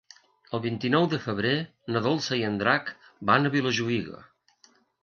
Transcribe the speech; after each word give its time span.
El 0.57 0.61
vint-i-nou 0.63 1.05
de 1.11 1.19
febrer 1.27 1.51
na 1.95 2.03
Dolça 2.09 2.41
i 2.41 2.45
en 2.51 2.59
Drac 2.65 2.91
van 3.33 3.47
a 3.53 3.57
Vilajuïga. 3.59 4.29